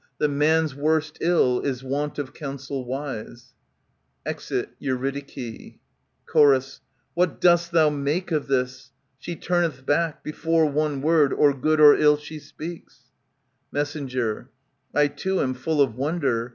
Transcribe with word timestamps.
That 0.17 0.29
man's 0.29 0.73
worst 0.73 1.19
ill 1.21 1.59
is 1.61 1.83
want 1.83 2.17
of 2.17 2.33
counsel 2.33 2.85
wise. 2.85 3.53
[Exif 4.25 4.65
EURYDIKE. 4.79 5.77
C/}or, 6.33 6.59
What 7.13 7.39
dost 7.39 7.71
thou 7.71 7.91
make 7.91 8.31
of 8.31 8.47
this? 8.47 8.89
She 9.19 9.35
turneth 9.35 9.85
back. 9.85 10.23
Before 10.23 10.65
one 10.65 11.03
word, 11.03 11.31
or 11.31 11.53
good 11.53 11.79
or 11.79 11.95
ill, 11.95 12.17
she 12.17 12.39
speaks. 12.39 13.11
Mess, 13.71 13.95
I 13.95 15.07
too 15.07 15.39
am 15.39 15.53
full 15.53 15.79
of 15.83 15.93
wonder. 15.93 16.49